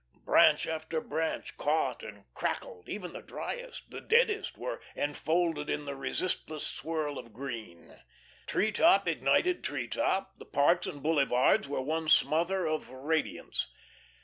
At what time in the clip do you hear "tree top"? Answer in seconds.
8.47-9.07, 9.63-10.39